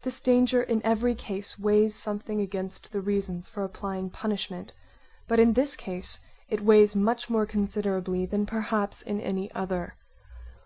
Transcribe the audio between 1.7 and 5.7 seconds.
something against the reasons for applying punishment, but in